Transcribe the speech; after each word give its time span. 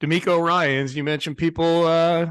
DeMeco 0.00 0.40
Ryans. 0.40 0.94
You 0.96 1.02
mentioned 1.02 1.36
people 1.36 1.86
uh, 1.86 2.26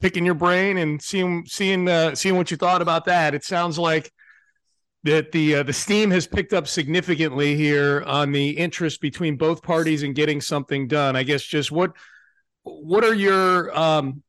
picking 0.00 0.24
your 0.24 0.34
brain 0.34 0.78
and 0.78 1.02
seeing 1.02 1.44
seeing 1.46 1.88
uh, 1.88 2.14
seeing 2.14 2.36
what 2.36 2.50
you 2.50 2.56
thought 2.56 2.82
about 2.82 3.04
that. 3.06 3.34
It 3.34 3.44
sounds 3.44 3.78
like 3.78 4.12
that 5.02 5.32
the 5.32 5.56
uh, 5.56 5.62
the 5.62 5.72
steam 5.72 6.10
has 6.10 6.26
picked 6.26 6.52
up 6.52 6.68
significantly 6.68 7.56
here 7.56 8.02
on 8.06 8.32
the 8.32 8.50
interest 8.50 9.00
between 9.00 9.36
both 9.36 9.62
parties 9.62 10.02
in 10.02 10.12
getting 10.12 10.40
something 10.40 10.86
done. 10.86 11.16
I 11.16 11.22
guess 11.24 11.42
just 11.42 11.72
what 11.72 11.92
what 12.62 13.04
are 13.04 13.14
your 13.14 13.76
um, 13.76 14.22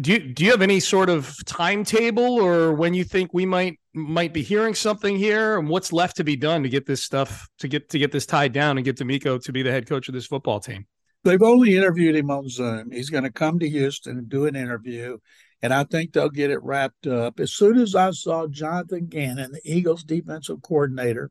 do 0.00 0.12
you 0.12 0.18
do 0.32 0.44
you 0.44 0.50
have 0.50 0.62
any 0.62 0.80
sort 0.80 1.08
of 1.08 1.34
timetable 1.46 2.40
or 2.40 2.72
when 2.72 2.94
you 2.94 3.04
think 3.04 3.32
we 3.32 3.46
might 3.46 3.78
might 3.94 4.32
be 4.32 4.42
hearing 4.42 4.74
something 4.74 5.16
here 5.16 5.58
and 5.58 5.68
what's 5.68 5.92
left 5.92 6.16
to 6.16 6.24
be 6.24 6.36
done 6.36 6.62
to 6.62 6.68
get 6.68 6.86
this 6.86 7.02
stuff 7.02 7.48
to 7.58 7.68
get 7.68 7.88
to 7.90 7.98
get 7.98 8.10
this 8.10 8.26
tied 8.26 8.52
down 8.52 8.78
and 8.78 8.84
get 8.84 8.96
DeMeco 8.96 9.42
to 9.42 9.52
be 9.52 9.62
the 9.62 9.70
head 9.70 9.88
coach 9.88 10.08
of 10.08 10.14
this 10.14 10.26
football 10.26 10.58
team? 10.58 10.86
They've 11.24 11.42
only 11.42 11.76
interviewed 11.76 12.16
him 12.16 12.30
on 12.30 12.48
Zoom. 12.48 12.90
He's 12.90 13.10
going 13.10 13.24
to 13.24 13.30
come 13.30 13.58
to 13.60 13.68
Houston 13.68 14.18
and 14.18 14.28
do 14.28 14.46
an 14.46 14.56
interview, 14.56 15.18
and 15.62 15.72
I 15.72 15.84
think 15.84 16.12
they'll 16.12 16.28
get 16.28 16.50
it 16.50 16.62
wrapped 16.62 17.06
up. 17.06 17.38
As 17.38 17.52
soon 17.52 17.78
as 17.78 17.94
I 17.94 18.10
saw 18.10 18.48
Jonathan 18.48 19.06
Gannon, 19.06 19.52
the 19.52 19.60
Eagles 19.64 20.02
defensive 20.02 20.62
coordinator, 20.62 21.30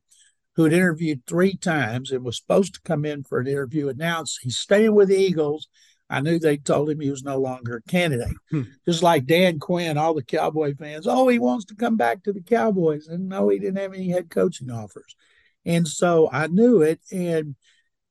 who 0.56 0.64
had 0.64 0.74
interviewed 0.74 1.26
three 1.26 1.56
times 1.56 2.12
and 2.12 2.24
was 2.24 2.38
supposed 2.38 2.74
to 2.76 2.82
come 2.82 3.06
in 3.06 3.24
for 3.24 3.40
an 3.40 3.48
interview, 3.48 3.90
announced 3.90 4.40
he's 4.42 4.58
staying 4.58 4.96
with 4.96 5.10
the 5.10 5.18
Eagles. 5.18 5.68
I 6.10 6.20
knew 6.20 6.40
they 6.40 6.58
told 6.58 6.90
him 6.90 7.00
he 7.00 7.10
was 7.10 7.24
no 7.24 7.38
longer 7.38 7.78
a 7.78 7.90
candidate. 7.90 8.36
Hmm. 8.50 8.64
Just 8.86 9.02
like 9.02 9.26
Dan 9.26 9.60
Quinn, 9.60 9.98
all 9.98 10.14
the 10.14 10.24
Cowboy 10.24 10.76
fans, 10.76 11.08
oh, 11.08 11.30
he 11.30 11.40
wants 11.40 11.66
to 11.66 11.76
come 11.76 11.96
back 11.96 12.24
to 12.24 12.34
the 12.34 12.42
Cowboys. 12.42 13.08
And 13.08 13.30
no, 13.30 13.48
he 13.48 13.60
didn't 13.60 13.78
have 13.78 13.94
any 13.94 14.10
head 14.10 14.30
coaching 14.30 14.70
offers. 14.70 15.16
And 15.66 15.88
so 15.88 16.30
I 16.32 16.48
knew 16.48 16.82
it. 16.82 17.00
And 17.14 17.56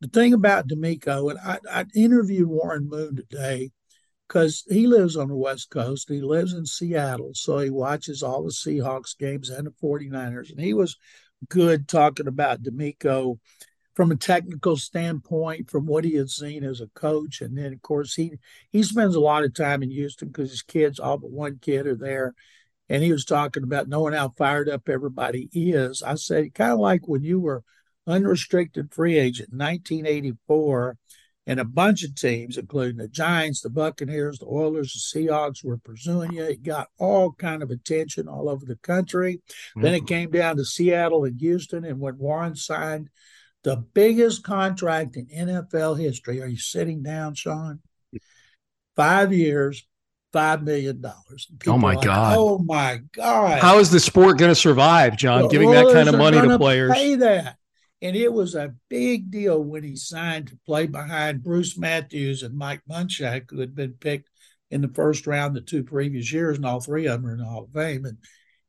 the 0.01 0.09
thing 0.09 0.33
about 0.33 0.69
DeMeco, 0.69 1.31
and 1.31 1.39
I, 1.39 1.59
I 1.71 1.85
interviewed 1.95 2.49
Warren 2.49 2.89
Moon 2.89 3.17
today 3.17 3.71
because 4.27 4.65
he 4.69 4.87
lives 4.87 5.17
on 5.17 5.29
the 5.29 5.37
West 5.37 5.71
Coast. 5.71 6.09
He 6.09 6.23
lives 6.23 6.55
in 6.55 6.65
Seattle, 6.65 7.33
so 7.35 7.59
he 7.59 7.71
watches 7.71 8.23
all 8.23 8.43
the 8.43 8.51
Seahawks 8.51 9.17
games 9.17 9.51
and 9.51 9.67
the 9.67 9.73
49ers. 9.83 10.51
And 10.51 10.61
he 10.61 10.73
was 10.73 10.97
good 11.49 11.87
talking 11.87 12.29
about 12.29 12.63
DeMeco 12.63 13.39
from 13.95 14.11
a 14.11 14.17
technical 14.17 14.77
standpoint, 14.79 15.69
from 15.69 15.85
what 15.85 16.05
he 16.05 16.15
had 16.15 16.31
seen 16.31 16.65
as 16.65 16.81
a 16.81 16.87
coach. 16.95 17.43
And 17.43 17.59
then, 17.59 17.73
of 17.75 17.83
course, 17.83 18.15
he 18.15 18.33
he 18.71 18.83
spends 18.83 19.17
a 19.17 19.21
lot 19.21 19.45
of 19.45 19.53
time 19.53 19.83
in 19.83 19.91
Houston 19.91 20.29
because 20.29 20.51
his 20.51 20.63
kids, 20.63 20.99
all 20.99 21.19
but 21.19 21.31
one 21.31 21.59
kid, 21.61 21.87
are 21.87 21.97
there. 21.97 22.35
And 22.89 23.03
he 23.03 23.13
was 23.13 23.25
talking 23.25 23.65
about 23.65 23.89
knowing 23.89 24.15
how 24.15 24.31
fired 24.31 24.69
up 24.69 24.89
everybody 24.89 25.49
is. 25.53 26.03
I 26.03 26.15
said, 26.15 26.55
kind 26.55 26.73
of 26.73 26.79
like 26.79 27.07
when 27.07 27.23
you 27.23 27.39
were– 27.39 27.63
unrestricted 28.11 28.93
free 28.93 29.19
agent 29.19 29.51
in 29.53 29.59
1984, 29.59 30.97
and 31.47 31.59
a 31.59 31.65
bunch 31.65 32.05
of 32.05 32.15
teams, 32.15 32.59
including 32.59 32.99
the 32.99 33.09
Giants, 33.09 33.61
the 33.61 33.71
Buccaneers, 33.71 34.39
the 34.39 34.47
Oilers, 34.47 34.93
the 34.93 35.21
Seahawks, 35.21 35.65
were 35.65 35.79
pursuing 35.79 36.33
you. 36.33 36.45
It 36.45 36.63
got 36.63 36.89
all 36.99 37.33
kind 37.33 37.63
of 37.63 37.71
attention 37.71 38.29
all 38.29 38.49
over 38.49 38.65
the 38.65 38.77
country. 38.77 39.37
Mm-hmm. 39.37 39.83
Then 39.83 39.95
it 39.95 39.99
mm-hmm. 39.99 40.07
came 40.07 40.31
down 40.31 40.57
to 40.57 40.65
Seattle 40.65 41.25
and 41.25 41.41
Houston, 41.41 41.85
and 41.85 41.99
when 41.99 42.19
Warren 42.19 42.57
signed 42.57 43.09
the 43.63 43.77
biggest 43.77 44.45
contract 44.45 45.17
in 45.17 45.27
NFL 45.27 45.99
history, 45.99 46.41
are 46.41 46.47
you 46.47 46.59
sitting 46.59 47.03
down, 47.03 47.35
Sean? 47.35 47.81
Five 48.97 49.33
years, 49.33 49.87
five 50.33 50.63
million 50.63 51.01
dollars. 51.01 51.49
Oh 51.67 51.79
my 51.79 51.95
like, 51.95 52.05
god! 52.05 52.37
Oh 52.39 52.59
my 52.59 53.01
god! 53.13 53.61
How 53.61 53.79
is 53.79 53.91
the 53.91 54.01
sport 54.01 54.39
going 54.39 54.51
to 54.51 54.55
survive, 54.55 55.17
John? 55.17 55.43
The 55.43 55.49
giving 55.49 55.71
that 55.71 55.93
kind 55.93 56.09
of 56.09 56.17
money 56.17 56.41
to 56.41 56.59
players? 56.59 56.93
Pay 56.93 57.17
that. 57.17 57.57
And 58.03 58.17
it 58.17 58.33
was 58.33 58.55
a 58.55 58.75
big 58.89 59.31
deal 59.31 59.63
when 59.63 59.83
he 59.83 59.97
signed 59.97 60.49
to 60.49 60.59
play 60.65 60.87
behind 60.87 61.43
Bruce 61.43 61.77
Matthews 61.77 62.43
and 62.43 62.57
Mike 62.57 62.81
Munchak, 62.89 63.51
who 63.51 63.61
had 63.61 63.75
been 63.75 63.93
picked 63.93 64.31
in 64.71 64.81
the 64.81 64.89
first 64.89 65.27
round 65.27 65.55
the 65.55 65.61
two 65.61 65.83
previous 65.85 66.33
years, 66.33 66.57
and 66.57 66.65
all 66.65 66.81
three 66.81 67.07
of 67.07 67.21
them 67.21 67.31
are 67.31 67.33
in 67.33 67.39
the 67.39 67.45
Hall 67.45 67.65
of 67.65 67.73
Fame. 67.73 68.07
And 68.07 68.19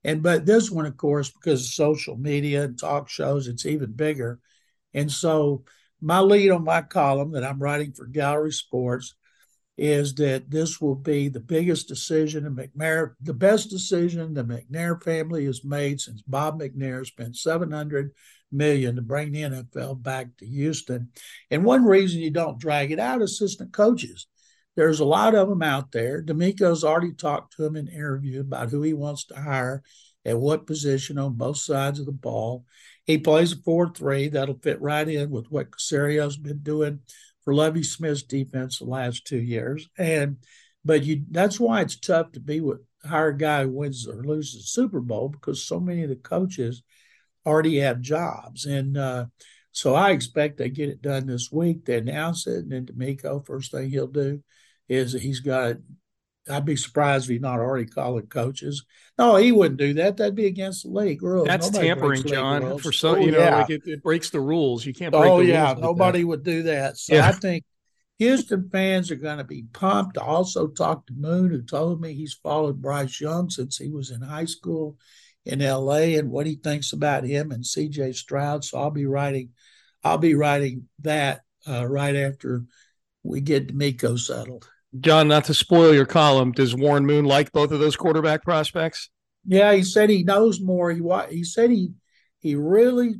and 0.03 0.23
but 0.23 0.45
this 0.45 0.71
one, 0.71 0.85
of 0.85 0.97
course, 0.97 1.29
because 1.29 1.61
of 1.61 1.73
social 1.73 2.17
media 2.17 2.63
and 2.63 2.77
talk 2.77 3.07
shows, 3.07 3.47
it's 3.47 3.65
even 3.65 3.93
bigger. 3.93 4.39
And 4.93 5.11
so 5.11 5.63
my 6.01 6.19
lead 6.19 6.49
on 6.49 6.63
my 6.63 6.81
column 6.81 7.31
that 7.33 7.43
I'm 7.43 7.59
writing 7.59 7.93
for 7.93 8.07
Gallery 8.07 8.51
Sports 8.51 9.13
is 9.77 10.15
that 10.15 10.49
this 10.49 10.81
will 10.81 10.95
be 10.95 11.29
the 11.29 11.39
biggest 11.39 11.87
decision 11.87 12.45
in 12.45 12.55
McNair, 12.55 13.13
the 13.21 13.33
best 13.33 13.69
decision 13.69 14.33
the 14.33 14.43
McNair 14.43 15.01
family 15.01 15.45
has 15.45 15.63
made 15.63 16.01
since 16.01 16.21
Bob 16.23 16.59
McNair 16.59 17.05
spent 17.05 17.35
700 17.35 18.11
million 18.51 18.95
to 18.95 19.01
bring 19.01 19.31
the 19.31 19.41
NFL 19.41 20.01
back 20.01 20.27
to 20.37 20.45
Houston. 20.45 21.09
And 21.49 21.63
one 21.63 21.85
reason 21.85 22.21
you 22.21 22.31
don't 22.31 22.59
drag 22.59 22.91
it 22.91 22.99
out, 22.99 23.21
assistant 23.21 23.73
coaches. 23.73 24.27
There's 24.75 24.99
a 24.99 25.05
lot 25.05 25.35
of 25.35 25.49
them 25.49 25.61
out 25.61 25.91
there. 25.91 26.23
DeMeco's 26.23 26.83
already 26.83 27.13
talked 27.13 27.55
to 27.55 27.65
him 27.65 27.75
in 27.75 27.87
interview 27.87 28.41
about 28.41 28.69
who 28.69 28.81
he 28.81 28.93
wants 28.93 29.25
to 29.25 29.35
hire 29.35 29.83
at 30.25 30.39
what 30.39 30.67
position 30.67 31.17
on 31.17 31.33
both 31.33 31.57
sides 31.57 31.99
of 31.99 32.05
the 32.05 32.11
ball. 32.11 32.65
He 33.05 33.17
plays 33.17 33.51
a 33.51 33.57
4-3. 33.57 34.31
That'll 34.31 34.59
fit 34.59 34.81
right 34.81 35.07
in 35.07 35.29
with 35.29 35.51
what 35.51 35.71
Caserio's 35.71 36.37
been 36.37 36.59
doing 36.59 36.99
for 37.43 37.53
Lovie 37.53 37.83
Smith's 37.83 38.23
defense 38.23 38.79
the 38.79 38.85
last 38.85 39.25
two 39.25 39.41
years. 39.41 39.89
And 39.97 40.37
but 40.83 41.03
you 41.03 41.23
that's 41.29 41.59
why 41.59 41.81
it's 41.81 41.99
tough 41.99 42.31
to 42.31 42.39
be 42.39 42.59
with 42.59 42.79
hire 43.03 43.29
a 43.29 43.37
guy 43.37 43.63
who 43.63 43.69
wins 43.69 44.07
or 44.07 44.23
loses 44.23 44.61
the 44.61 44.67
Super 44.67 44.99
Bowl 44.99 45.29
because 45.29 45.63
so 45.63 45.79
many 45.79 46.03
of 46.03 46.09
the 46.09 46.15
coaches– 46.15 46.83
already 47.45 47.79
have 47.79 48.01
jobs. 48.01 48.65
And 48.65 48.97
uh, 48.97 49.25
so 49.71 49.95
I 49.95 50.11
expect 50.11 50.57
they 50.57 50.69
get 50.69 50.89
it 50.89 51.01
done 51.01 51.27
this 51.27 51.51
week. 51.51 51.85
They 51.85 51.97
announce 51.97 52.47
it, 52.47 52.57
and 52.57 52.71
then 52.71 52.85
DeMeco, 52.85 53.45
first 53.45 53.71
thing 53.71 53.89
he'll 53.89 54.07
do 54.07 54.43
is 54.89 55.13
he's 55.13 55.39
got. 55.39 55.77
I'd 56.49 56.65
be 56.65 56.75
surprised 56.75 57.25
if 57.25 57.29
he's 57.29 57.41
not 57.41 57.59
already 57.59 57.85
calling 57.85 58.25
coaches. 58.25 58.83
No, 59.17 59.35
he 59.35 59.51
wouldn't 59.51 59.79
do 59.79 59.93
that. 59.93 60.17
That'd 60.17 60.35
be 60.35 60.47
against 60.47 60.83
the 60.83 60.89
league 60.89 61.21
rules. 61.21 61.47
That's 61.47 61.67
Nobody 61.67 61.87
tampering, 61.87 62.23
John. 62.23 62.79
For 62.79 62.91
some, 62.91 63.15
oh, 63.15 63.19
you 63.19 63.31
know, 63.31 63.39
yeah. 63.39 63.57
like 63.57 63.69
it, 63.69 63.83
it, 63.85 64.01
breaks 64.01 64.31
the 64.31 64.41
rules. 64.41 64.83
You 64.83 64.93
can't. 64.93 65.13
oh 65.13 65.39
yeah, 65.41 65.75
nobody 65.77 66.23
would 66.23 66.43
do 66.43 66.63
that. 66.63 66.97
So 66.97 67.15
yeah. 67.15 67.27
I 67.27 67.31
think 67.31 67.63
Houston 68.17 68.69
fans 68.69 69.11
are 69.11 69.15
going 69.15 69.37
to 69.37 69.43
be 69.43 69.65
pumped. 69.71 70.17
I 70.17 70.23
also 70.23 70.67
talked 70.67 71.07
to 71.07 71.13
Moon, 71.13 71.51
who 71.51 71.61
told 71.61 72.01
me 72.01 72.13
he's 72.13 72.33
followed 72.33 72.81
Bryce 72.81 73.21
Young 73.21 73.49
since 73.49 73.77
he 73.77 73.89
was 73.89 74.11
in 74.11 74.21
high 74.21 74.45
school 74.45 74.97
in 75.45 75.59
LA 75.59 76.17
and 76.17 76.29
what 76.29 76.45
he 76.45 76.55
thinks 76.55 76.93
about 76.93 77.23
him 77.23 77.51
and 77.51 77.63
CJ 77.63 78.15
Stroud. 78.15 78.63
So 78.63 78.79
I'll 78.79 78.91
be 78.91 79.05
writing, 79.05 79.49
I'll 80.03 80.17
be 80.17 80.35
writing 80.35 80.87
that 80.99 81.41
uh, 81.67 81.85
right 81.87 82.15
after 82.15 82.65
we 83.23 83.41
get 83.41 83.67
DeMeco 83.67 84.19
settled. 84.19 84.67
John, 84.99 85.27
not 85.27 85.45
to 85.45 85.53
spoil 85.53 85.93
your 85.93 86.05
column, 86.05 86.51
does 86.51 86.75
Warren 86.75 87.05
Moon 87.05 87.25
like 87.25 87.51
both 87.51 87.71
of 87.71 87.79
those 87.79 87.95
quarterback 87.95 88.43
prospects? 88.43 89.09
Yeah, 89.45 89.73
he 89.73 89.83
said 89.83 90.09
he 90.09 90.23
knows 90.23 90.59
more. 90.59 90.91
He 90.91 91.01
he 91.29 91.43
said 91.43 91.71
he 91.71 91.93
he 92.39 92.55
really 92.55 93.15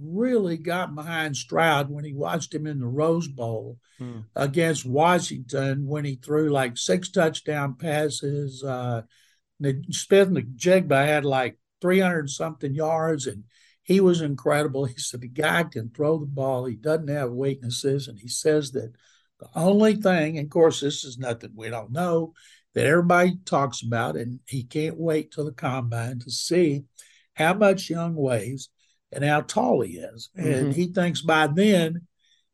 really 0.00 0.56
got 0.56 0.94
behind 0.94 1.36
Stroud 1.36 1.90
when 1.90 2.04
he 2.04 2.12
watched 2.12 2.54
him 2.54 2.66
in 2.66 2.78
the 2.78 2.86
Rose 2.86 3.28
Bowl 3.28 3.78
hmm. 3.98 4.20
against 4.36 4.86
Washington 4.86 5.86
when 5.86 6.04
he 6.04 6.14
threw 6.14 6.50
like 6.50 6.76
six 6.76 7.10
touchdown 7.10 7.74
passes. 7.74 8.62
Uh, 8.62 9.02
Smith 9.60 10.28
Njigba 10.30 11.06
had 11.06 11.24
like 11.24 11.58
300 11.80 12.30
something 12.30 12.74
yards 12.74 13.26
and 13.26 13.44
he 13.82 14.00
was 14.00 14.20
incredible. 14.20 14.84
He 14.84 14.98
said 14.98 15.22
the 15.22 15.28
guy 15.28 15.64
can 15.64 15.90
throw 15.90 16.18
the 16.18 16.26
ball. 16.26 16.66
He 16.66 16.76
doesn't 16.76 17.08
have 17.08 17.30
weaknesses. 17.30 18.06
And 18.06 18.18
he 18.18 18.28
says 18.28 18.72
that 18.72 18.92
the 19.40 19.48
only 19.54 19.96
thing, 19.96 20.36
and 20.36 20.46
of 20.46 20.50
course, 20.50 20.80
this 20.80 21.04
is 21.04 21.16
nothing 21.16 21.52
we 21.54 21.70
don't 21.70 21.92
know, 21.92 22.34
that 22.74 22.86
everybody 22.86 23.38
talks 23.44 23.82
about, 23.82 24.16
and 24.16 24.40
he 24.46 24.64
can't 24.64 24.98
wait 24.98 25.30
till 25.32 25.46
the 25.46 25.52
combine 25.52 26.18
to 26.18 26.30
see 26.30 26.84
how 27.34 27.54
much 27.54 27.88
Young 27.88 28.14
weighs 28.14 28.68
and 29.10 29.24
how 29.24 29.40
tall 29.40 29.80
he 29.80 29.92
is. 29.92 30.28
Mm-hmm. 30.38 30.52
And 30.52 30.74
he 30.74 30.88
thinks 30.88 31.22
by 31.22 31.46
then 31.46 32.06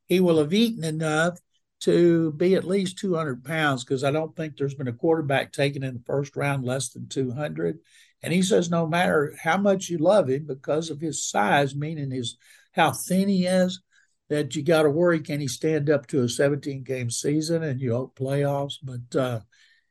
he 0.06 0.20
will 0.20 0.38
have 0.38 0.54
eaten 0.54 0.84
enough 0.84 1.40
to 1.84 2.32
be 2.32 2.54
at 2.54 2.64
least 2.64 2.98
200 2.98 3.44
pounds 3.44 3.84
because 3.84 4.04
I 4.04 4.10
don't 4.10 4.34
think 4.34 4.56
there's 4.56 4.74
been 4.74 4.88
a 4.88 4.92
quarterback 4.92 5.52
taken 5.52 5.82
in 5.82 5.94
the 5.94 6.02
first 6.06 6.34
round 6.36 6.64
less 6.64 6.90
than 6.90 7.08
200. 7.08 7.78
And 8.22 8.32
he 8.32 8.42
says 8.42 8.70
no 8.70 8.86
matter 8.86 9.34
how 9.42 9.58
much 9.58 9.90
you 9.90 9.98
love 9.98 10.30
him 10.30 10.46
because 10.46 10.88
of 10.88 11.00
his 11.00 11.28
size, 11.28 11.74
meaning 11.74 12.10
his 12.10 12.38
how 12.72 12.92
thin 12.92 13.28
he 13.28 13.44
is, 13.46 13.82
that 14.30 14.56
you 14.56 14.62
got 14.62 14.82
to 14.82 14.90
worry 14.90 15.20
can 15.20 15.40
he 15.40 15.46
stand 15.46 15.90
up 15.90 16.06
to 16.06 16.22
a 16.22 16.28
17 16.28 16.82
game 16.84 17.10
season 17.10 17.62
and 17.62 17.80
you 17.80 17.92
hope 17.92 18.18
playoffs. 18.18 18.76
But 18.82 19.18
uh, 19.18 19.40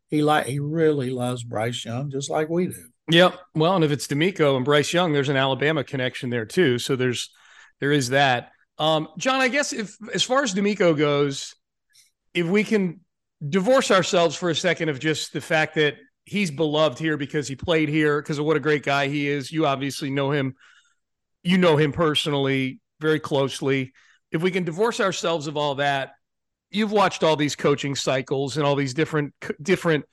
he 0.10 0.24
like 0.24 0.48
he 0.48 0.60
really 0.60 1.12
loves 1.12 1.44
Bryce 1.44 1.86
Young 1.86 2.10
just 2.10 2.30
like 2.30 2.50
we 2.50 2.68
do. 2.68 2.88
Yep. 3.10 3.38
Well, 3.54 3.76
and 3.76 3.86
if 3.86 3.92
it's 3.92 4.08
DeMeco 4.08 4.56
and 4.56 4.66
Bryce 4.66 4.94
Young, 4.94 5.14
there's 5.14 5.30
an 5.30 5.38
Alabama 5.38 5.84
connection 5.84 6.32
there 6.32 6.46
too. 6.46 6.80
So 6.80 6.96
there's 6.96 7.30
there 7.80 7.92
is 7.92 8.10
that. 8.10 8.52
Um, 8.80 9.10
John, 9.20 9.40
I 9.42 9.50
guess 9.50 9.74
if 9.74 9.96
as 10.12 10.24
far 10.24 10.42
as 10.42 10.56
DeMeco 10.56 10.98
goes, 10.98 11.54
if 12.34 12.48
we 12.48 12.64
can 12.64 13.02
divorce 13.48 13.92
ourselves 13.92 14.36
for 14.36 14.50
a 14.50 14.56
second 14.56 14.90
of 14.90 15.00
just 15.00 15.34
the 15.34 15.42
fact 15.42 15.76
that 15.76 15.96
he's 16.26 16.52
beloved 16.52 17.00
here 17.00 17.18
because 17.18 17.48
he 17.48 17.56
played 17.56 17.90
here, 17.90 18.22
because 18.22 18.40
of 18.40 18.46
what 18.46 18.58
a 18.58 18.62
great 18.62 18.84
guy 18.84 19.08
he 19.08 19.28
is. 19.28 19.52
You 19.52 19.66
obviously 19.66 20.10
know 20.10 20.32
him. 20.32 20.56
You 21.44 21.58
know 21.58 21.76
him 21.76 21.92
personally 21.92 22.80
very 23.02 23.20
closely. 23.20 23.94
If 24.32 24.42
we 24.42 24.52
can 24.52 24.64
divorce 24.64 25.00
ourselves 25.00 25.48
of 25.48 25.58
all 25.58 25.76
that, 25.76 26.14
you've 26.72 26.92
watched 26.92 27.24
all 27.24 27.36
these 27.36 27.56
coaching 27.56 27.96
cycles 27.96 28.58
and 28.58 28.66
all 28.66 28.76
these 28.76 28.94
different 28.94 29.34
different 29.62 30.06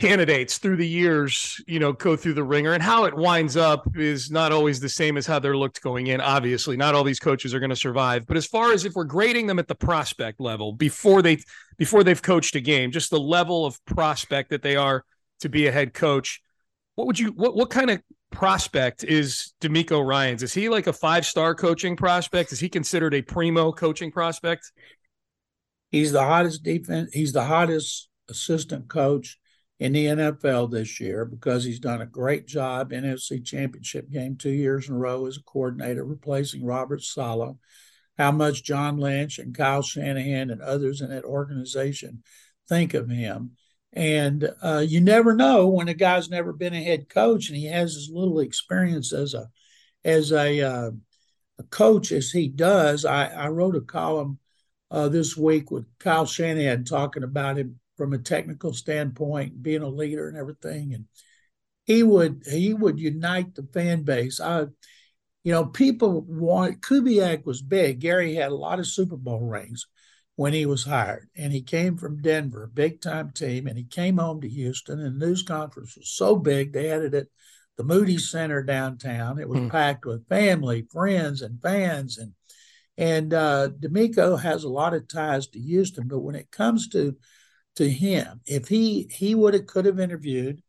candidates 0.00 0.58
through 0.58 0.76
the 0.76 0.86
years, 0.86 1.62
you 1.68 1.78
know, 1.78 1.92
go 1.92 2.16
through 2.16 2.34
the 2.34 2.42
ringer 2.42 2.72
and 2.72 2.82
how 2.82 3.04
it 3.04 3.14
winds 3.14 3.56
up 3.56 3.86
is 3.94 4.30
not 4.30 4.50
always 4.50 4.80
the 4.80 4.88
same 4.88 5.16
as 5.16 5.26
how 5.26 5.38
they're 5.38 5.56
looked 5.56 5.80
going 5.82 6.08
in. 6.08 6.20
Obviously, 6.20 6.76
not 6.76 6.94
all 6.94 7.04
these 7.04 7.20
coaches 7.20 7.54
are 7.54 7.60
going 7.60 7.70
to 7.70 7.76
survive, 7.76 8.26
but 8.26 8.36
as 8.36 8.46
far 8.46 8.72
as 8.72 8.84
if 8.84 8.94
we're 8.94 9.04
grading 9.04 9.46
them 9.46 9.58
at 9.58 9.68
the 9.68 9.74
prospect 9.74 10.40
level 10.40 10.72
before 10.72 11.22
they 11.22 11.38
before 11.78 12.02
they've 12.02 12.22
coached 12.22 12.56
a 12.56 12.60
game, 12.60 12.90
just 12.90 13.10
the 13.10 13.20
level 13.20 13.64
of 13.64 13.82
prospect 13.84 14.50
that 14.50 14.62
they 14.62 14.74
are 14.74 15.04
to 15.40 15.48
be 15.48 15.66
a 15.68 15.72
head 15.72 15.94
coach, 15.94 16.40
what 16.96 17.06
would 17.06 17.18
you 17.18 17.28
what 17.28 17.54
what 17.54 17.70
kind 17.70 17.90
of 17.90 18.00
prospect 18.32 19.04
is 19.04 19.54
DeMeco 19.60 20.04
Ryans? 20.04 20.42
Is 20.42 20.52
he 20.52 20.68
like 20.68 20.88
a 20.88 20.92
five-star 20.92 21.54
coaching 21.54 21.96
prospect? 21.96 22.50
Is 22.50 22.58
he 22.58 22.68
considered 22.68 23.14
a 23.14 23.22
primo 23.22 23.70
coaching 23.70 24.10
prospect? 24.10 24.72
He's 25.92 26.10
the 26.10 26.24
hottest 26.24 26.64
defense, 26.64 27.12
he's 27.12 27.32
the 27.32 27.44
hottest 27.44 28.08
assistant 28.28 28.88
coach 28.88 29.38
in 29.84 29.92
the 29.92 30.06
NFL 30.06 30.70
this 30.70 30.98
year 30.98 31.26
because 31.26 31.62
he's 31.62 31.78
done 31.78 32.00
a 32.00 32.06
great 32.06 32.46
job 32.46 32.90
NFC 32.90 33.44
Championship 33.44 34.08
game 34.08 34.34
two 34.34 34.48
years 34.48 34.88
in 34.88 34.94
a 34.94 34.98
row 34.98 35.26
as 35.26 35.36
a 35.36 35.42
coordinator, 35.42 36.06
replacing 36.06 36.64
Robert 36.64 37.02
Saleh. 37.02 37.54
How 38.16 38.32
much 38.32 38.64
John 38.64 38.96
Lynch 38.96 39.38
and 39.38 39.54
Kyle 39.54 39.82
Shanahan 39.82 40.48
and 40.48 40.62
others 40.62 41.02
in 41.02 41.10
that 41.10 41.24
organization 41.24 42.22
think 42.66 42.94
of 42.94 43.10
him. 43.10 43.58
And 43.92 44.48
uh, 44.62 44.86
you 44.88 45.02
never 45.02 45.34
know 45.34 45.66
when 45.66 45.88
a 45.88 45.94
guy's 45.94 46.30
never 46.30 46.54
been 46.54 46.72
a 46.72 46.82
head 46.82 47.10
coach 47.10 47.50
and 47.50 47.58
he 47.58 47.66
has 47.66 47.94
as 47.94 48.08
little 48.10 48.40
experience 48.40 49.12
as 49.12 49.34
a 49.34 49.50
as 50.02 50.32
a, 50.32 50.62
uh, 50.62 50.90
a 51.58 51.62
coach 51.64 52.10
as 52.10 52.30
he 52.30 52.48
does. 52.48 53.04
I, 53.04 53.26
I 53.26 53.48
wrote 53.48 53.76
a 53.76 53.82
column 53.82 54.38
uh, 54.90 55.08
this 55.08 55.36
week 55.36 55.70
with 55.70 55.84
Kyle 55.98 56.24
Shanahan 56.24 56.84
talking 56.84 57.22
about 57.22 57.58
him 57.58 57.80
from 57.96 58.12
a 58.12 58.18
technical 58.18 58.72
standpoint, 58.72 59.62
being 59.62 59.82
a 59.82 59.88
leader 59.88 60.28
and 60.28 60.36
everything. 60.36 60.94
And 60.94 61.06
he 61.84 62.02
would 62.02 62.42
he 62.50 62.74
would 62.74 62.98
unite 62.98 63.54
the 63.54 63.66
fan 63.72 64.02
base. 64.02 64.40
I, 64.40 64.66
you 65.42 65.52
know, 65.52 65.66
people 65.66 66.22
want 66.22 66.80
Kubiak 66.80 67.44
was 67.44 67.62
big. 67.62 68.00
Gary 68.00 68.34
had 68.34 68.50
a 68.50 68.56
lot 68.56 68.78
of 68.78 68.86
Super 68.86 69.16
Bowl 69.16 69.40
rings 69.40 69.86
when 70.36 70.52
he 70.52 70.66
was 70.66 70.84
hired, 70.84 71.28
and 71.36 71.52
he 71.52 71.62
came 71.62 71.96
from 71.96 72.22
Denver, 72.22 72.68
big 72.72 73.00
time 73.00 73.30
team, 73.30 73.66
and 73.66 73.76
he 73.76 73.84
came 73.84 74.18
home 74.18 74.40
to 74.40 74.48
Houston. 74.48 75.00
And 75.00 75.20
the 75.20 75.26
news 75.26 75.42
conference 75.42 75.96
was 75.96 76.10
so 76.10 76.36
big 76.36 76.72
they 76.72 76.88
had 76.88 77.02
it 77.02 77.14
at 77.14 77.26
the 77.76 77.84
Moody 77.84 78.18
Center 78.18 78.62
downtown. 78.62 79.38
It 79.38 79.48
was 79.48 79.60
hmm. 79.60 79.68
packed 79.68 80.06
with 80.06 80.28
family, 80.28 80.86
friends, 80.90 81.42
and 81.42 81.60
fans, 81.60 82.18
and 82.18 82.32
and 82.96 83.34
uh, 83.34 83.68
DeMeco 83.80 84.40
has 84.40 84.64
a 84.64 84.68
lot 84.68 84.94
of 84.94 85.08
ties 85.08 85.48
to 85.48 85.58
Houston, 85.58 86.06
but 86.08 86.20
when 86.20 86.36
it 86.36 86.50
comes 86.50 86.88
to 86.90 87.16
to 87.76 87.88
him. 87.88 88.40
If 88.46 88.68
he 88.68 89.08
he 89.10 89.34
would 89.34 89.54
have 89.54 89.66
could 89.66 89.84
have 89.84 90.00
interviewed 90.00 90.62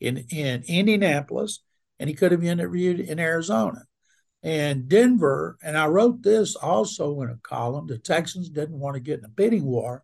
in 0.00 0.18
in 0.30 0.64
Indianapolis 0.66 1.62
and 1.98 2.08
he 2.08 2.14
could 2.14 2.32
have 2.32 2.44
interviewed 2.44 3.00
in 3.00 3.18
Arizona. 3.18 3.84
And 4.42 4.88
Denver, 4.88 5.56
and 5.62 5.78
I 5.78 5.86
wrote 5.86 6.22
this 6.22 6.56
also 6.56 7.20
in 7.22 7.30
a 7.30 7.36
column. 7.42 7.86
The 7.86 7.98
Texans 7.98 8.48
didn't 8.48 8.80
want 8.80 8.94
to 8.94 9.00
get 9.00 9.20
in 9.20 9.24
a 9.24 9.28
bidding 9.28 9.64
war 9.64 10.02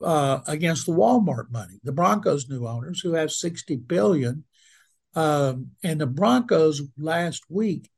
uh, 0.00 0.40
against 0.46 0.86
the 0.86 0.92
Walmart 0.92 1.50
money. 1.50 1.80
The 1.82 1.90
Broncos' 1.90 2.48
new 2.48 2.68
owners, 2.68 3.00
who 3.00 3.14
have 3.14 3.32
sixty 3.32 3.74
billion, 3.74 4.44
um, 5.14 5.70
and 5.82 6.00
the 6.00 6.06
Broncos 6.06 6.82
last 6.96 7.42
week 7.48 7.90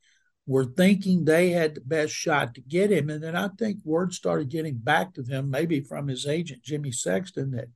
were 0.47 0.65
thinking 0.65 1.25
they 1.25 1.51
had 1.51 1.75
the 1.75 1.81
best 1.81 2.13
shot 2.13 2.55
to 2.55 2.61
get 2.61 2.93
him. 2.93 3.11
And 3.11 3.23
then 3.23 3.35
I 3.35 3.49
think 3.49 3.79
word 3.85 4.15
started 4.15 4.49
getting 4.49 4.77
back 4.77 5.15
to 5.15 5.23
them, 5.23 5.51
maybe 5.51 5.81
from 5.81 6.07
his 6.07 6.27
agent 6.27 6.63
Jimmy 6.63 6.93
Sexton, 6.93 7.51
that 7.53 7.69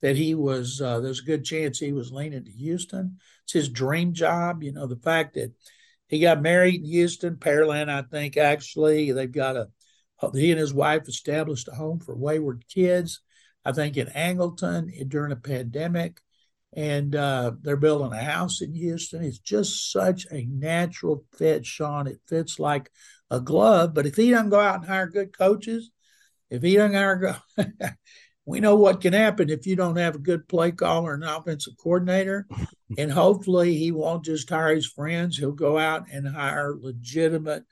that 0.00 0.16
he 0.16 0.34
was 0.34 0.80
uh, 0.80 1.00
there's 1.00 1.20
a 1.20 1.24
good 1.24 1.44
chance 1.44 1.78
he 1.78 1.92
was 1.92 2.12
leaning 2.12 2.44
to 2.44 2.50
Houston. 2.50 3.18
It's 3.44 3.52
his 3.52 3.68
dream 3.68 4.12
job. 4.12 4.62
You 4.62 4.72
know, 4.72 4.86
the 4.86 4.96
fact 4.96 5.34
that 5.34 5.52
he 6.08 6.20
got 6.20 6.42
married 6.42 6.82
in 6.82 6.84
Houston, 6.84 7.36
Pearland, 7.36 7.88
I 7.88 8.02
think 8.02 8.36
actually 8.36 9.12
they've 9.12 9.30
got 9.30 9.56
a 9.56 9.68
he 10.34 10.52
and 10.52 10.60
his 10.60 10.72
wife 10.72 11.08
established 11.08 11.68
a 11.68 11.72
home 11.72 11.98
for 11.98 12.14
wayward 12.14 12.64
kids. 12.68 13.20
I 13.64 13.72
think 13.72 13.96
in 13.96 14.06
Angleton 14.08 15.08
during 15.08 15.32
a 15.32 15.36
pandemic, 15.36 16.20
and 16.74 17.14
uh, 17.14 17.52
they're 17.60 17.76
building 17.76 18.12
a 18.12 18.22
house 18.22 18.62
in 18.62 18.74
Houston. 18.74 19.22
It's 19.22 19.38
just 19.38 19.92
such 19.92 20.26
a 20.30 20.46
natural 20.46 21.24
fit, 21.36 21.66
Sean. 21.66 22.06
It 22.06 22.20
fits 22.26 22.58
like 22.58 22.90
a 23.30 23.40
glove. 23.40 23.92
But 23.94 24.06
if 24.06 24.16
he 24.16 24.30
doesn't 24.30 24.50
go 24.50 24.60
out 24.60 24.76
and 24.76 24.86
hire 24.86 25.06
good 25.06 25.36
coaches, 25.36 25.90
if 26.50 26.62
he 26.62 26.76
doesn't 26.76 26.94
hire, 26.94 27.36
we 28.46 28.60
know 28.60 28.76
what 28.76 29.02
can 29.02 29.12
happen 29.12 29.50
if 29.50 29.66
you 29.66 29.76
don't 29.76 29.96
have 29.96 30.14
a 30.14 30.18
good 30.18 30.48
play 30.48 30.72
caller 30.72 31.12
and 31.12 31.24
offensive 31.24 31.74
coordinator. 31.78 32.46
and 32.98 33.12
hopefully, 33.12 33.76
he 33.76 33.92
won't 33.92 34.24
just 34.24 34.48
hire 34.48 34.74
his 34.74 34.86
friends. 34.86 35.36
He'll 35.36 35.52
go 35.52 35.78
out 35.78 36.06
and 36.10 36.26
hire 36.26 36.74
legitimate 36.80 37.64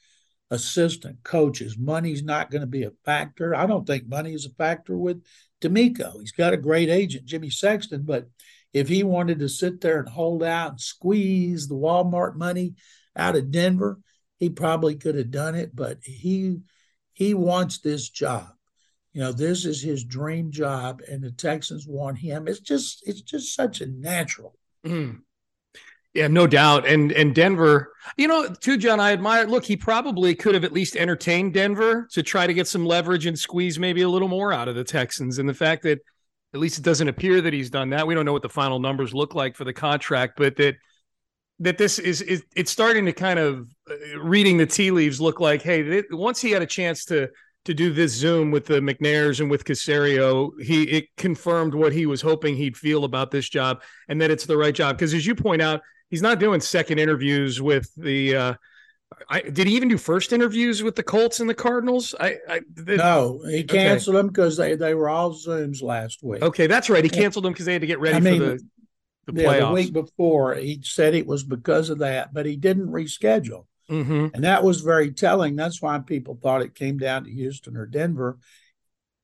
assistant 0.51 1.23
coaches. 1.23 1.79
Money's 1.79 2.23
not 2.23 2.51
going 2.51 2.63
to 2.63 2.67
be 2.67 2.83
a 2.83 2.93
factor. 3.05 3.55
I 3.55 3.67
don't 3.67 3.87
think 3.87 4.09
money 4.09 4.35
is 4.35 4.47
a 4.47 4.51
factor 4.51 4.97
with 4.97 5.23
DeMeco. 5.63 6.21
He's 6.21 6.33
got 6.33 6.53
a 6.53 6.59
great 6.59 6.91
agent, 6.91 7.25
Jimmy 7.25 7.51
Sexton, 7.51 8.03
but 8.03 8.27
if 8.73 8.89
he 8.89 9.03
wanted 9.03 9.41
to 9.41 9.49
sit 9.49 9.81
there 9.81 9.99
and 9.99 10.09
hold 10.09 10.43
out 10.43 10.73
and 10.73 10.81
squeeze 10.81 11.69
the 11.69 11.75
Walmart 11.75 12.37
money 12.37 12.75
out 13.17 13.37
of 13.37 13.51
Denver, 13.51 13.99
he 14.39 14.49
probably 14.49 14.97
could 14.97 15.17
have 15.17 15.31
done 15.31 15.55
it. 15.55 15.75
But 15.75 15.99
he 16.03 16.59
he 17.13 17.35
wants 17.35 17.79
this 17.79 18.09
job. 18.09 18.49
You 19.13 19.23
know, 19.23 19.33
this 19.33 19.65
is 19.65 19.83
his 19.83 20.05
dream 20.05 20.53
job, 20.53 21.03
and 21.11 21.23
the 21.23 21.33
Texans 21.33 21.87
want 21.87 22.19
him. 22.19 22.47
It's 22.47 22.61
just 22.61 23.03
it's 23.07 23.23
just 23.23 23.55
such 23.55 23.81
a 23.81 23.87
natural. 23.87 24.57
Mm. 24.87 25.21
Yeah, 26.15 26.29
no 26.29 26.47
doubt. 26.47 26.87
And 26.87 27.13
and 27.13 27.35
Denver, 27.35 27.93
you 28.17 28.27
know, 28.29 28.49
too, 28.49 28.77
John, 28.77 28.99
I 29.01 29.13
admire. 29.13 29.47
Look, 29.47 29.65
he 29.65 29.77
probably 29.77 30.35
could 30.35 30.55
have 30.55 30.65
at 30.65 30.73
least 30.73 30.97
entertained 30.97 31.55
Denver 31.55 32.09
to 32.13 32.23
try 32.23 32.47
to 32.47 32.55
get 32.55 32.67
some 32.67 32.85
leverage 32.85 33.27
and 33.27 33.39
squeeze 33.39 33.79
maybe 33.79 34.03
a 34.03 34.09
little 34.09 34.29
more 34.29 34.53
out 34.53 34.69
of 34.69 34.75
the 34.75 34.85
Texans. 34.85 35.39
And 35.39 35.49
the 35.49 35.55
fact 35.55 35.83
that 35.85 36.01
at 36.53 36.61
least 36.61 36.79
it 36.79 36.85
doesn't 36.85 37.09
appear 37.09 37.41
that 37.41 37.53
he's 37.53 37.71
done 37.71 37.91
that. 37.91 38.07
We 38.07 38.15
don't 38.15 38.25
know 38.25 38.33
what 38.33 38.43
the 38.43 38.49
final 38.49 38.79
numbers 38.79 39.15
look 39.15 39.35
like 39.35 39.57
for 39.57 39.65
the 39.65 39.73
contract, 39.73 40.35
but 40.37 40.57
that 40.57 40.77
that 41.61 41.77
this 41.77 41.99
is, 41.99 42.23
is 42.23 42.43
it's 42.57 42.71
starting 42.71 43.05
to 43.05 43.13
kind 43.13 43.39
of 43.39 43.69
uh, 43.89 44.19
reading 44.21 44.57
the 44.57 44.67
tea 44.67 44.91
leaves 44.91 45.21
look 45.21 45.41
like, 45.41 45.61
hey, 45.61 45.83
it, 45.83 46.07
once 46.11 46.41
he 46.41 46.51
had 46.51 46.63
a 46.63 46.67
chance 46.67 47.05
to 47.07 47.29
to 47.67 47.75
do 47.75 47.93
this 47.93 48.13
Zoom 48.13 48.51
with 48.51 48.65
the 48.65 48.81
McNairs 48.81 49.41
and 49.41 49.51
with 49.51 49.65
Caserio, 49.65 50.51
he 50.61 50.85
it 50.85 51.07
confirmed 51.17 51.75
what 51.75 51.93
he 51.93 52.07
was 52.07 52.23
hoping 52.23 52.57
he'd 52.57 52.77
feel 52.77 53.05
about 53.05 53.31
this 53.31 53.49
job 53.49 53.83
and 54.09 54.21
that 54.21 54.31
it's 54.31 54.47
the 54.47 54.57
right 54.57 54.75
job. 54.75 54.97
Because 54.97 55.13
as 55.15 55.27
you 55.27 55.35
point 55.35 55.61
out, 55.61 55.83
he's 56.09 56.23
not 56.23 56.41
doing 56.41 56.61
second 56.61 56.99
interviews 56.99 57.61
with 57.61 57.91
the. 57.97 58.37
Uh, 58.37 58.55
I, 59.29 59.41
did 59.43 59.67
he 59.67 59.77
even 59.77 59.89
do 59.89 59.99
first 59.99 60.33
interviews 60.33 60.83
with 60.83 60.97
the 60.97 61.03
Colts 61.03 61.41
and 61.41 61.49
the 61.49 61.55
Cardinals? 61.55 62.15
I, 62.19 62.37
I 62.49 62.61
no, 62.77 63.43
he 63.49 63.65
canceled 63.65 64.17
okay. 64.17 64.21
them 64.21 64.29
because 64.29 64.57
they, 64.57 64.75
they 64.77 64.95
were 64.95 65.09
all 65.09 65.33
Zooms 65.33 65.83
last 65.83 66.23
week. 66.23 66.43
Okay, 66.43 66.67
that's 66.67 66.89
right. 66.89 67.05
He 67.05 67.11
canceled 67.11 67.45
them 67.45 67.53
because 67.53 67.67
they 67.67 67.73
had 67.73 67.83
to 67.83 67.87
get 67.87 68.01
ready 68.01 68.17
I 68.17 68.21
mean, 68.21 68.41
for 68.41 68.47
the 68.47 68.61
the, 69.33 69.43
yeah, 69.43 69.61
the 69.61 69.73
week 69.73 69.93
before. 69.93 70.55
He 70.55 70.81
said 70.83 71.15
it 71.15 71.27
was 71.27 71.45
because 71.45 71.91
of 71.91 71.99
that, 71.99 72.33
but 72.33 72.47
he 72.47 72.57
didn't 72.57 72.89
reschedule. 72.89 73.67
Mm-hmm. 73.89 74.29
And 74.35 74.45
that 74.45 74.63
was 74.63 74.81
very 74.81 75.13
telling. 75.13 75.57
That's 75.57 75.83
why 75.83 75.99
people 75.99 76.39
thought 76.41 76.63
it 76.63 76.75
came 76.75 76.99
down 76.99 77.25
to 77.25 77.31
Houston 77.31 77.77
or 77.77 77.87
Denver. 77.87 78.39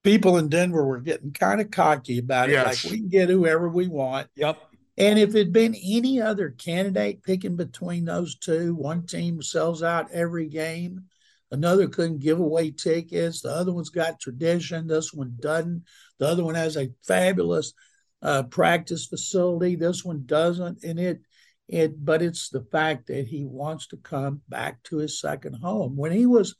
People 0.03 0.39
in 0.39 0.49
Denver 0.49 0.85
were 0.85 1.01
getting 1.01 1.33
kind 1.33 1.61
of 1.61 1.71
cocky 1.71 2.19
about 2.19 2.49
it, 2.49 2.53
yes. 2.53 2.85
like 2.85 2.93
we 2.93 2.99
can 2.99 3.09
get 3.09 3.29
whoever 3.29 3.69
we 3.69 3.89
want. 3.89 4.29
Yep. 4.37 4.59
And 4.99 5.19
if 5.19 5.31
it'd 5.31 5.53
been 5.53 5.75
any 5.75 6.21
other 6.21 6.51
candidate 6.51 7.23
picking 7.23 7.57
between 7.57 8.05
those 8.07 8.37
two, 8.37 8.75
one 8.75 9.07
team 9.07 9.43
sells 9.43 9.83
out 9.83 10.11
every 10.11 10.49
game, 10.49 11.05
another 11.51 11.87
couldn't 11.87 12.21
give 12.21 12.39
away 12.39 12.71
tickets, 12.71 13.43
the 13.43 13.51
other 13.51 13.73
one's 13.73 13.91
got 13.91 14.19
tradition, 14.21 14.87
this 14.87 15.13
one 15.13 15.37
doesn't. 15.39 15.85
The 16.19 16.27
other 16.27 16.45
one 16.45 16.55
has 16.55 16.77
a 16.77 16.93
fabulous 17.07 17.75
uh, 18.23 18.45
practice 18.45 19.07
facility, 19.07 19.77
this 19.77 20.03
one 20.03 20.23
doesn't. 20.25 20.83
And 20.83 20.99
it, 20.99 21.21
it, 21.69 22.03
but 22.03 22.23
it's 22.23 22.49
the 22.49 22.63
fact 22.73 23.09
that 23.09 23.27
he 23.27 23.45
wants 23.45 23.89
to 23.89 23.99
come 23.99 24.41
back 24.49 24.83
to 24.85 24.97
his 24.97 25.21
second 25.21 25.55
home. 25.55 25.97
When 25.97 26.13
he 26.13 26.25
was 26.25 26.55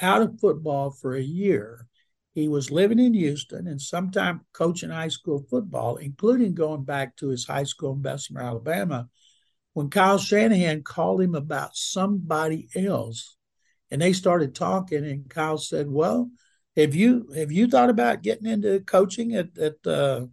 out 0.00 0.20
of 0.20 0.38
football 0.38 0.90
for 0.90 1.14
a 1.14 1.22
year, 1.22 1.86
he 2.38 2.46
was 2.48 2.70
living 2.70 3.00
in 3.00 3.14
Houston 3.14 3.66
and 3.66 3.80
sometime 3.80 4.42
coaching 4.52 4.90
high 4.90 5.08
school 5.08 5.44
football, 5.50 5.96
including 5.96 6.54
going 6.54 6.84
back 6.84 7.16
to 7.16 7.28
his 7.28 7.44
high 7.44 7.64
school 7.64 7.94
in 7.94 8.02
Bessemer, 8.02 8.40
Alabama, 8.40 9.08
when 9.72 9.90
Kyle 9.90 10.18
Shanahan 10.18 10.84
called 10.84 11.20
him 11.20 11.34
about 11.34 11.74
somebody 11.74 12.68
else. 12.76 13.36
And 13.90 14.00
they 14.00 14.12
started 14.12 14.54
talking, 14.54 15.04
and 15.04 15.28
Kyle 15.28 15.58
said, 15.58 15.90
Well, 15.90 16.30
have 16.76 16.94
you 16.94 17.32
have 17.34 17.50
you 17.50 17.66
thought 17.66 17.90
about 17.90 18.22
getting 18.22 18.46
into 18.46 18.80
coaching 18.80 19.34
at 19.34 19.58
at 19.58 19.84
uh, 19.84 20.26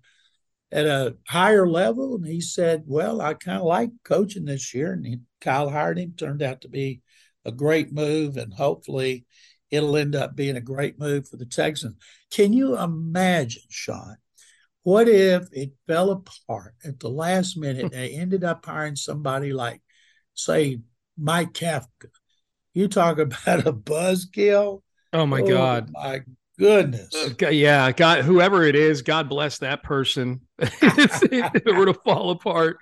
at 0.72 0.86
a 0.86 1.16
higher 1.28 1.68
level? 1.68 2.16
And 2.16 2.28
he 2.28 2.42
said, 2.42 2.84
Well, 2.86 3.20
I 3.20 3.34
kind 3.34 3.58
of 3.58 3.66
like 3.66 3.90
coaching 4.04 4.46
this 4.46 4.76
year. 4.76 4.94
And 4.94 5.06
he, 5.08 5.20
Kyle 5.42 5.70
hired 5.70 5.98
him, 5.98 6.14
turned 6.16 6.44
out 6.44 6.62
to 6.62 6.70
be 6.70 7.02
a 7.46 7.52
great 7.52 7.92
move, 7.92 8.38
and 8.38 8.54
hopefully 8.54 9.26
it'll 9.72 9.98
end 9.98 10.16
up 10.16 10.36
being 10.36 10.56
a 10.56 10.62
great 10.62 11.00
move 11.00 11.28
for 11.28 11.38
the 11.38 11.46
Texans. 11.46 11.96
Can 12.32 12.54
you 12.54 12.78
imagine, 12.78 13.64
Sean? 13.70 14.18
What 14.84 15.08
if 15.08 15.48
it 15.52 15.72
fell 15.88 16.12
apart 16.12 16.76
at 16.84 17.00
the 17.00 17.10
last 17.10 17.58
minute? 17.58 17.92
they 17.92 18.12
ended 18.12 18.44
up 18.44 18.66
hiring 18.66 18.96
somebody 18.96 19.52
like, 19.52 19.82
say, 20.34 20.80
Mike 21.18 21.54
Kafka. 21.54 22.10
You 22.74 22.88
talk 22.88 23.18
about 23.20 23.68
a 23.68 23.74
buzzkill. 23.74 24.82
Oh 25.14 25.26
my 25.26 25.42
oh, 25.42 25.48
God! 25.48 25.90
My 25.92 26.22
goodness. 26.60 27.16
Uh, 27.16 27.50
yeah, 27.50 27.92
God, 27.92 28.26
whoever 28.26 28.64
it 28.64 28.76
is, 28.76 29.02
God 29.02 29.30
bless 29.30 29.60
that 29.60 29.82
person. 29.82 30.42
If 30.60 31.24
it 31.32 31.76
were 31.76 31.86
to 31.86 31.94
fall 31.94 32.32
apart. 32.32 32.78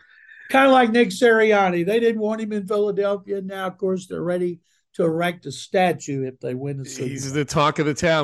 Kind 0.50 0.66
of 0.66 0.72
like 0.72 0.92
Nick 0.92 1.10
Sirianni. 1.10 1.86
They 1.86 2.00
didn't 2.00 2.22
want 2.22 2.42
him 2.42 2.52
in 2.52 2.68
Philadelphia. 2.68 3.42
Now, 3.42 3.68
of 3.68 3.78
course, 3.78 4.08
they're 4.08 4.22
ready 4.22 4.60
to 4.94 5.04
erect 5.04 5.46
a 5.46 5.52
statue 5.52 6.24
if 6.24 6.40
they 6.40 6.54
win 6.54 6.78
the 6.78 6.86
Super 6.86 7.10
He's 7.10 7.34
the 7.34 7.46
talk 7.46 7.80
of 7.80 7.86
the 7.86 7.94
town. 7.94 8.22